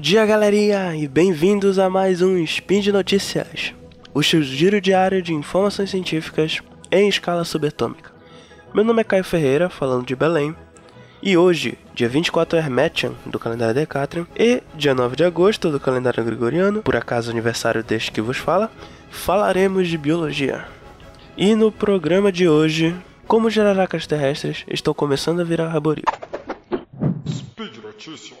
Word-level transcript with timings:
dia, 0.00 0.24
galerinha, 0.24 0.96
e 0.96 1.06
bem-vindos 1.06 1.78
a 1.78 1.90
mais 1.90 2.22
um 2.22 2.38
Spin 2.38 2.80
de 2.80 2.92
Notícias, 2.92 3.74
o 4.14 4.22
seu 4.22 4.42
giro 4.42 4.80
diário 4.80 5.20
de 5.20 5.34
informações 5.34 5.90
científicas 5.90 6.60
em 6.90 7.08
escala 7.08 7.44
subatômica. 7.44 8.10
Meu 8.74 8.84
nome 8.84 9.00
é 9.00 9.04
Caio 9.04 9.24
Ferreira, 9.24 9.68
falando 9.68 10.06
de 10.06 10.16
Belém, 10.16 10.54
e 11.22 11.36
hoje, 11.36 11.78
dia 11.94 12.08
24 12.08 12.58
Hermetian 12.58 13.12
do 13.26 13.38
calendário 13.38 13.74
Decatrium 13.74 14.26
e 14.36 14.62
dia 14.74 14.94
9 14.94 15.16
de 15.16 15.24
agosto 15.24 15.70
do 15.70 15.78
calendário 15.78 16.24
gregoriano, 16.24 16.82
por 16.82 16.96
acaso 16.96 17.30
aniversário 17.30 17.82
deste 17.82 18.10
que 18.10 18.20
vos 18.20 18.38
fala, 18.38 18.70
falaremos 19.10 19.88
de 19.88 19.98
biologia. 19.98 20.64
E 21.36 21.54
no 21.54 21.70
programa 21.70 22.32
de 22.32 22.48
hoje, 22.48 22.94
como 23.26 23.50
jararacas 23.50 24.06
terrestres 24.06 24.64
estão 24.68 24.94
começando 24.94 25.40
a 25.40 25.44
virar 25.44 25.66
arborícolas. 25.66 26.20
Speed 27.26 27.76
Notícias. 27.82 28.38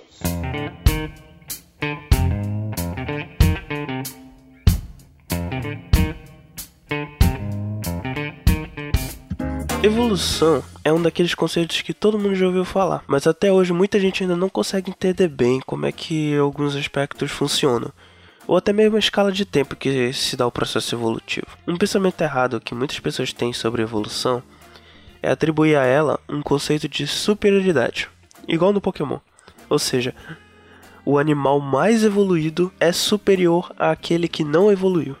Evolução 9.82 10.62
é 10.84 10.92
um 10.92 11.02
daqueles 11.02 11.34
conceitos 11.34 11.80
que 11.82 11.92
todo 11.92 12.16
mundo 12.16 12.36
já 12.36 12.46
ouviu 12.46 12.64
falar, 12.64 13.02
mas 13.04 13.26
até 13.26 13.50
hoje 13.50 13.72
muita 13.72 13.98
gente 13.98 14.22
ainda 14.22 14.36
não 14.36 14.48
consegue 14.48 14.92
entender 14.92 15.26
bem 15.26 15.60
como 15.66 15.86
é 15.86 15.90
que 15.90 16.36
alguns 16.36 16.76
aspectos 16.76 17.32
funcionam, 17.32 17.90
ou 18.46 18.56
até 18.56 18.72
mesmo 18.72 18.94
a 18.94 19.00
escala 19.00 19.32
de 19.32 19.44
tempo 19.44 19.74
que 19.74 20.12
se 20.12 20.36
dá 20.36 20.46
o 20.46 20.52
processo 20.52 20.94
evolutivo. 20.94 21.48
Um 21.66 21.76
pensamento 21.76 22.20
errado 22.20 22.60
que 22.60 22.76
muitas 22.76 23.00
pessoas 23.00 23.32
têm 23.32 23.52
sobre 23.52 23.82
evolução 23.82 24.40
é 25.20 25.32
atribuir 25.32 25.74
a 25.74 25.84
ela 25.84 26.20
um 26.28 26.42
conceito 26.42 26.88
de 26.88 27.04
superioridade, 27.04 28.08
igual 28.46 28.72
no 28.72 28.80
Pokémon. 28.80 29.18
Ou 29.68 29.80
seja, 29.80 30.14
o 31.04 31.18
animal 31.18 31.58
mais 31.58 32.04
evoluído 32.04 32.72
é 32.78 32.92
superior 32.92 33.74
àquele 33.76 34.28
que 34.28 34.44
não 34.44 34.70
evoluiu. 34.70 35.16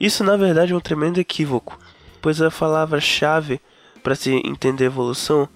Isso 0.00 0.24
na 0.24 0.38
verdade 0.38 0.72
é 0.72 0.76
um 0.76 0.80
tremendo 0.80 1.20
equívoco, 1.20 1.78
pois 2.22 2.40
a 2.40 2.50
palavra-chave 2.50 3.60
para 4.06 4.14
se 4.14 4.30
entender 4.44 4.84
evolução 4.84 5.48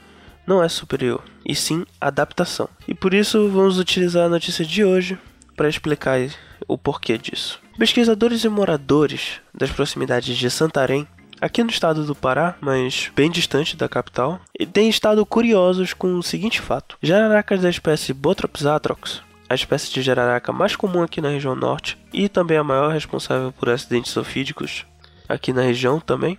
não 0.44 0.60
é 0.60 0.68
superior, 0.68 1.22
e 1.46 1.54
sim 1.54 1.86
adaptação. 2.00 2.68
E 2.88 2.92
por 2.92 3.14
isso 3.14 3.48
vamos 3.48 3.78
utilizar 3.78 4.26
a 4.26 4.28
notícia 4.28 4.64
de 4.64 4.84
hoje 4.84 5.16
para 5.56 5.68
explicar 5.68 6.18
o 6.66 6.76
porquê 6.76 7.16
disso. 7.16 7.60
Pesquisadores 7.78 8.42
e 8.42 8.48
moradores 8.48 9.40
das 9.54 9.70
proximidades 9.70 10.36
de 10.36 10.50
Santarém, 10.50 11.06
aqui 11.40 11.62
no 11.62 11.70
estado 11.70 12.04
do 12.04 12.12
Pará, 12.12 12.56
mas 12.60 13.12
bem 13.14 13.30
distante 13.30 13.76
da 13.76 13.88
capital, 13.88 14.40
têm 14.72 14.88
estado 14.88 15.24
curiosos 15.24 15.92
com 15.92 16.18
o 16.18 16.22
seguinte 16.22 16.60
fato: 16.60 16.98
jararacas 17.00 17.60
da 17.60 17.70
espécie 17.70 18.12
Botrops 18.12 18.66
atrox, 18.66 19.22
a 19.48 19.54
espécie 19.54 19.92
de 19.92 20.02
jararaca 20.02 20.52
mais 20.52 20.74
comum 20.74 21.04
aqui 21.04 21.20
na 21.20 21.28
região 21.28 21.54
norte 21.54 21.96
e 22.12 22.28
também 22.28 22.58
a 22.58 22.64
maior 22.64 22.92
responsável 22.92 23.52
por 23.52 23.70
acidentes 23.70 24.16
ofídicos 24.16 24.84
aqui 25.28 25.52
na 25.52 25.62
região 25.62 26.00
também, 26.00 26.36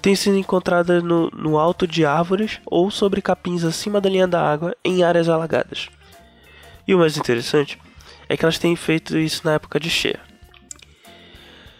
tem 0.00 0.14
sido 0.14 0.36
encontrada 0.36 1.00
no, 1.00 1.30
no 1.30 1.58
alto 1.58 1.86
de 1.86 2.04
árvores 2.04 2.60
ou 2.64 2.90
sobre 2.90 3.22
capins 3.22 3.64
acima 3.64 4.00
da 4.00 4.08
linha 4.08 4.26
da 4.26 4.40
água 4.40 4.74
em 4.84 5.02
áreas 5.02 5.28
alagadas. 5.28 5.88
E 6.86 6.94
o 6.94 6.98
mais 6.98 7.16
interessante 7.16 7.78
é 8.28 8.36
que 8.36 8.44
elas 8.44 8.58
têm 8.58 8.74
feito 8.76 9.18
isso 9.18 9.42
na 9.44 9.54
época 9.54 9.78
de 9.78 9.90
cheia. 9.90 10.20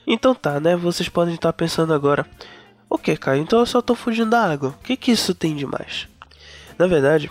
Então 0.07 0.35
tá, 0.35 0.59
né? 0.59 0.77
Vocês 0.77 1.09
podem 1.09 1.35
estar 1.35 1.53
pensando 1.53 1.95
agora, 1.95 2.27
ok, 2.89 3.17
Caio, 3.17 3.43
então 3.43 3.61
eu 3.61 3.67
só 3.67 3.81
tô 3.81 3.95
fugindo 3.95 4.31
da 4.31 4.45
água. 4.45 4.71
O 4.71 4.85
que 4.85 4.97
que 4.97 5.13
isso 5.13 5.35
tem 5.35 5.55
de 5.55 5.67
mais? 5.67 6.09
Na 6.79 6.87
verdade, 6.87 7.31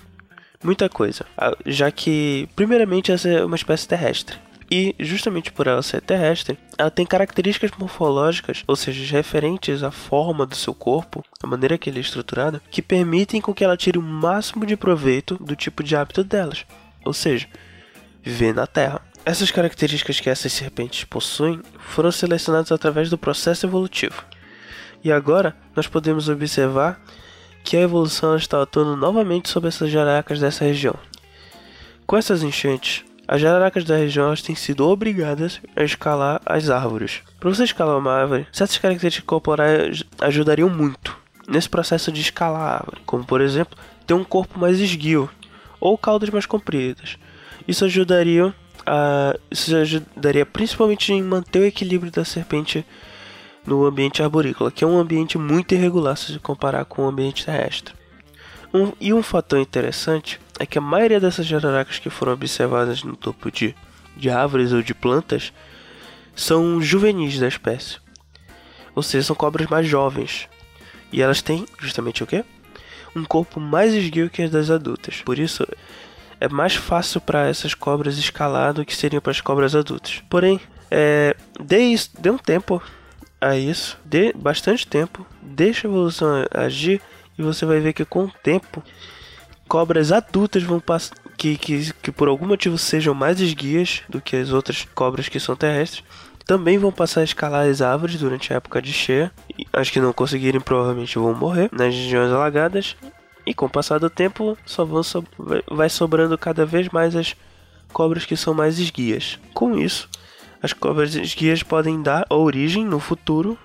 muita 0.63 0.87
coisa, 0.87 1.25
já 1.65 1.91
que 1.91 2.47
primeiramente 2.55 3.11
essa 3.11 3.27
é 3.27 3.43
uma 3.43 3.55
espécie 3.55 3.87
terrestre. 3.87 4.37
E, 4.71 4.95
justamente 4.99 5.51
por 5.51 5.65
ela 5.65 5.81
ser 5.81 5.99
terrestre, 6.01 6.57
ela 6.77 6.91
tem 6.91 7.05
características 7.05 7.71
morfológicas, 7.77 8.63
ou 8.67 8.75
seja, 8.75 9.15
referentes 9.15 9.81
à 9.81 9.89
forma 9.89 10.45
do 10.45 10.55
seu 10.55 10.75
corpo, 10.75 11.23
a 11.41 11.47
maneira 11.47 11.77
que 11.77 11.89
ele 11.89 11.97
é 11.97 12.01
estruturado, 12.01 12.61
que 12.69 12.81
permitem 12.81 13.41
com 13.41 13.53
que 13.53 13.63
ela 13.63 13.75
tire 13.75 13.97
o 13.97 14.03
máximo 14.03 14.65
de 14.65 14.77
proveito 14.77 15.35
do 15.43 15.55
tipo 15.55 15.83
de 15.83 15.95
hábito 15.95 16.23
delas, 16.23 16.65
ou 17.03 17.13
seja, 17.13 17.47
viver 18.21 18.53
na 18.53 18.67
Terra. 18.67 19.01
Essas 19.25 19.49
características 19.49 20.19
que 20.19 20.29
essas 20.29 20.53
serpentes 20.53 21.03
possuem 21.03 21.61
foram 21.79 22.11
selecionadas 22.11 22.71
através 22.71 23.09
do 23.09 23.17
processo 23.17 23.65
evolutivo. 23.65 24.23
E 25.03 25.11
agora 25.11 25.55
nós 25.75 25.87
podemos 25.87 26.29
observar 26.29 27.01
que 27.63 27.75
a 27.75 27.81
evolução 27.81 28.35
está 28.35 28.61
atuando 28.61 28.95
novamente 28.95 29.49
sobre 29.49 29.69
essas 29.69 29.89
jaracas 29.89 30.39
dessa 30.39 30.63
região. 30.63 30.95
Com 32.05 32.17
essas 32.17 32.41
enchentes, 32.43 33.03
as 33.31 33.39
jararacas 33.39 33.83
da 33.83 33.95
região 33.95 34.33
têm 34.33 34.55
sido 34.55 34.87
obrigadas 34.87 35.61
a 35.75 35.83
escalar 35.83 36.41
as 36.43 36.67
árvores. 36.67 37.21
Para 37.39 37.51
você 37.51 37.63
escalar 37.63 37.95
uma 37.95 38.11
árvore, 38.11 38.47
certas 38.51 38.79
características 38.79 39.27
corporais 39.27 40.03
ajudariam 40.19 40.67
muito 40.67 41.15
nesse 41.47 41.69
processo 41.69 42.11
de 42.11 42.21
escalar 42.21 42.59
a 42.59 42.73
árvore, 42.77 43.01
como 43.05 43.23
por 43.23 43.39
exemplo, 43.39 43.77
ter 44.07 44.15
um 44.15 44.23
corpo 44.23 44.57
mais 44.59 44.79
esguio 44.79 45.29
ou 45.79 45.95
caudas 45.95 46.31
mais 46.31 46.47
compridas. 46.47 47.17
Isso 47.67 47.85
ajudaria 47.85 48.51
a, 48.83 49.35
isso 49.51 49.75
ajudaria 49.75 50.43
principalmente 50.43 51.13
em 51.13 51.21
manter 51.21 51.59
o 51.59 51.65
equilíbrio 51.65 52.11
da 52.11 52.25
serpente 52.25 52.83
no 53.63 53.85
ambiente 53.85 54.23
arborícola, 54.23 54.71
que 54.71 54.83
é 54.83 54.87
um 54.87 54.97
ambiente 54.97 55.37
muito 55.37 55.75
irregular 55.75 56.17
se 56.17 56.39
comparar 56.39 56.83
com 56.85 57.03
o 57.03 57.07
ambiente 57.07 57.45
terrestre. 57.45 57.93
Um, 58.73 58.91
e 58.99 59.13
um 59.13 59.21
fator 59.21 59.59
interessante 59.59 60.39
é 60.59 60.65
que 60.65 60.77
a 60.77 60.81
maioria 60.81 61.19
dessas 61.19 61.45
jararacas 61.45 61.97
que 61.97 62.09
foram 62.09 62.33
observadas 62.33 63.01
no 63.03 63.15
topo 63.15 63.49
de, 63.49 63.73
de 64.15 64.29
árvores 64.29 64.73
ou 64.73 64.81
de 64.81 64.93
plantas 64.93 65.53
são 66.35 66.81
juvenis 66.81 67.39
da 67.39 67.47
espécie. 67.47 67.97
Ou 68.93 69.01
seja, 69.01 69.27
são 69.27 69.35
cobras 69.35 69.67
mais 69.67 69.87
jovens. 69.87 70.49
E 71.11 71.21
elas 71.21 71.41
têm 71.41 71.65
justamente 71.79 72.23
o 72.23 72.27
que? 72.27 72.43
Um 73.15 73.23
corpo 73.23 73.59
mais 73.59 73.93
esguio 73.93 74.29
que 74.29 74.41
as 74.41 74.51
das 74.51 74.69
adultas. 74.69 75.21
Por 75.21 75.39
isso, 75.39 75.65
é 76.39 76.47
mais 76.49 76.75
fácil 76.75 77.21
para 77.21 77.47
essas 77.47 77.73
cobras 77.73 78.17
escalar 78.17 78.73
do 78.73 78.85
que 78.85 78.95
seriam 78.95 79.21
para 79.21 79.31
as 79.31 79.41
cobras 79.41 79.75
adultas. 79.75 80.21
Porém, 80.29 80.59
é, 80.91 81.35
dê, 81.59 81.79
isso, 81.79 82.11
dê 82.19 82.29
um 82.29 82.37
tempo 82.37 82.81
a 83.39 83.55
isso, 83.55 83.97
dê 84.03 84.33
bastante 84.33 84.85
tempo, 84.85 85.25
deixa 85.41 85.87
a 85.87 85.89
evolução 85.89 86.45
agir 86.53 87.01
e 87.37 87.41
você 87.41 87.65
vai 87.65 87.79
ver 87.79 87.93
que 87.93 88.03
com 88.03 88.25
o 88.25 88.31
tempo 88.43 88.83
cobras 89.69 90.11
adultas 90.11 90.63
vão 90.63 90.79
passar 90.79 91.15
que, 91.37 91.57
que, 91.57 91.93
que 91.93 92.11
por 92.11 92.27
algum 92.27 92.45
motivo 92.45 92.77
sejam 92.77 93.13
mais 93.13 93.39
esguias 93.39 94.01
do 94.09 94.19
que 94.19 94.35
as 94.35 94.51
outras 94.51 94.85
cobras 94.93 95.29
que 95.29 95.39
são 95.39 95.55
terrestres 95.55 96.03
também 96.49 96.79
vão 96.79 96.91
passar 96.91 97.21
a 97.21 97.23
escalar 97.23 97.67
as 97.67 97.79
árvores 97.79 98.19
durante 98.19 98.51
a 98.51 98.55
época 98.55 98.81
de 98.81 98.91
cheia. 98.91 99.31
As 99.71 99.91
que 99.91 99.99
não 99.99 100.11
conseguirem 100.11 100.59
provavelmente 100.59 101.19
vão 101.19 101.31
morrer 101.35 101.69
nas 101.71 101.93
regiões 101.93 102.31
alagadas. 102.31 102.97
E 103.45 103.53
com 103.53 103.67
o 103.67 103.69
passar 103.69 103.99
do 103.99 104.09
tempo, 104.09 104.57
só 104.65 104.83
vão 104.83 105.03
so 105.03 105.23
vai 105.69 105.89
sobrando 105.89 106.35
cada 106.39 106.65
vez 106.65 106.89
mais 106.89 107.15
as 107.15 107.35
cobras 107.93 108.25
que 108.25 108.35
são 108.35 108.51
mais 108.51 108.79
esguias. 108.79 109.37
Com 109.53 109.77
isso, 109.77 110.09
as 110.59 110.73
cobras 110.73 111.13
esguias 111.13 111.61
podem 111.61 112.01
dar 112.01 112.25
origem 112.31 112.83
no 112.83 112.99
futuro 112.99 113.55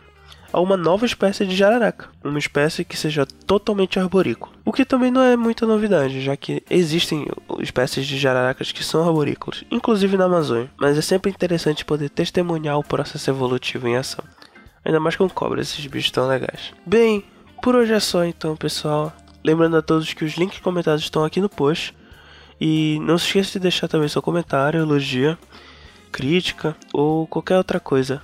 a 0.55 0.61
uma 0.61 0.77
nova 0.77 1.05
espécie 1.05 1.45
de 1.45 1.57
jararaca, 1.57 2.09
uma 2.23 2.39
espécie 2.39 2.85
que 2.85 2.97
seja 2.97 3.27
totalmente 3.27 3.99
arborícola. 3.99 4.53
O 4.65 4.73
que 4.73 4.85
também 4.85 5.11
não 5.11 5.21
é 5.21 5.37
muita 5.37 5.67
novidade, 5.67 6.21
já 6.21 6.37
que 6.37 6.63
existem 6.71 7.27
espécies 7.59 8.07
de 8.07 8.17
jararacas 8.17 8.71
que 8.71 8.85
são 8.85 9.05
arborícolas, 9.05 9.65
inclusive 9.69 10.17
na 10.17 10.27
Amazônia, 10.27 10.71
mas 10.77 10.97
é 10.97 11.01
sempre 11.01 11.33
interessante 11.33 11.85
poder 11.85 12.09
testemunhar 12.09 12.79
o 12.79 12.85
processo 12.85 13.29
evolutivo 13.29 13.89
em 13.89 13.97
ação. 13.97 14.25
Ainda 14.85 15.01
mais 15.01 15.17
com 15.17 15.29
cobras, 15.29 15.73
esses 15.73 15.85
bichos 15.89 16.13
tão 16.13 16.29
legais. 16.29 16.73
Bem, 16.87 17.25
por 17.61 17.75
hoje 17.75 17.93
é 17.93 17.99
só 17.99 18.25
então, 18.25 18.55
pessoal. 18.55 19.13
Lembrando 19.43 19.77
a 19.77 19.83
todos 19.83 20.15
que 20.15 20.25
os 20.25 20.35
links 20.35 20.61
comentados 20.61 21.03
estão 21.03 21.25
aqui 21.25 21.41
no 21.41 21.49
post. 21.49 21.97
E 22.61 23.01
não 23.03 23.19
se 23.19 23.27
esqueça 23.27 23.55
de 23.55 23.59
deixar 23.59 23.89
também 23.89 24.09
seu 24.09 24.23
comentário, 24.23 24.79
elogia, 24.79 25.37
crítica 26.13 26.77
ou 26.93 27.27
qualquer 27.27 27.57
outra 27.57 27.81
coisa 27.81 28.23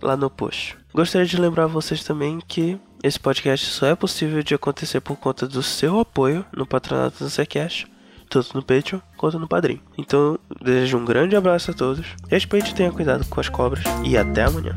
lá 0.00 0.16
no 0.16 0.30
post. 0.30 0.76
Gostaria 0.92 1.26
de 1.26 1.40
lembrar 1.40 1.66
vocês 1.66 2.02
também 2.02 2.40
que 2.46 2.78
esse 3.02 3.18
podcast 3.18 3.66
só 3.66 3.86
é 3.86 3.94
possível 3.94 4.42
de 4.42 4.54
acontecer 4.54 5.00
por 5.00 5.16
conta 5.16 5.46
do 5.46 5.62
seu 5.62 6.00
apoio 6.00 6.44
no 6.52 6.66
patronato 6.66 7.22
do 7.22 7.28
Zcast, 7.28 7.86
tanto 8.28 8.54
no 8.54 8.62
Patreon 8.62 9.00
quanto 9.16 9.38
no 9.38 9.48
Padrim. 9.48 9.80
Então, 9.96 10.38
desejo 10.60 10.98
um 10.98 11.04
grande 11.04 11.36
abraço 11.36 11.70
a 11.70 11.74
todos, 11.74 12.06
respeite 12.28 12.72
e 12.72 12.74
tenha 12.74 12.92
cuidado 12.92 13.24
com 13.26 13.40
as 13.40 13.48
cobras, 13.48 13.84
e 14.04 14.16
até 14.16 14.44
amanhã. 14.44 14.76